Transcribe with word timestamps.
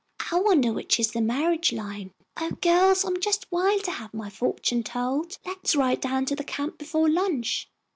I 0.31 0.39
wonder 0.39 0.73
which 0.73 0.99
is 0.99 1.11
the 1.11 1.21
marriage 1.21 1.71
line. 1.71 2.11
Oh, 2.35 2.57
girls, 2.59 3.03
I'm 3.03 3.19
just 3.21 3.45
wild 3.51 3.83
to 3.83 3.91
have 3.91 4.15
my 4.15 4.31
fortune 4.31 4.81
told. 4.81 5.37
Let's 5.45 5.75
ride 5.75 6.01
down 6.01 6.25
to 6.25 6.35
the 6.35 6.43
camp 6.43 6.79
before 6.79 7.07
lunch." 7.07 7.69